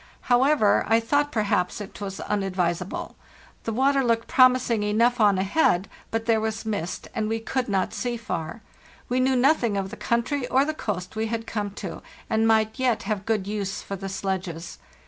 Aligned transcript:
However, 0.33 0.83
I 0.87 0.99
thought, 0.99 1.31
perhaps, 1.31 1.79
it 1.79 2.01
was 2.01 2.19
unadvisable. 2.21 3.15
The 3.65 3.71
water 3.71 4.03
looked 4.03 4.27
promising 4.27 4.81
enough 4.81 5.19
on 5.21 5.37
ahead, 5.37 5.87
but 6.09 6.25
there 6.25 6.41
was 6.41 6.65
mist, 6.65 7.07
and 7.13 7.29
we 7.29 7.37
could 7.39 7.69
not 7.69 7.93
see 7.93 8.17
far; 8.17 8.63
we 9.09 9.19
knew 9.19 9.35
nothing 9.35 9.77
of 9.77 9.91
the 9.91 9.95
country 9.97 10.47
or 10.47 10.65
the 10.65 10.73
coast 10.73 11.15
we 11.15 11.27
had 11.27 11.45
come 11.45 11.69
to, 11.85 12.01
and 12.31 12.47
might 12.47 12.79
yet 12.79 13.03
have 13.03 13.27
good 13.27 13.45
use 13.45 13.83
for 13.83 13.95
the 13.95 14.09
sledges. 14.09 14.79